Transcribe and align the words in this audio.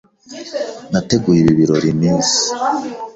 Nateguye 0.91 1.39
ibi 1.43 1.53
birori 1.59 1.87
iminsi. 1.95 2.37